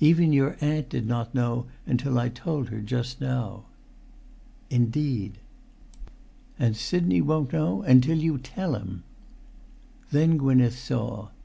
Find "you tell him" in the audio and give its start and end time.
8.18-9.04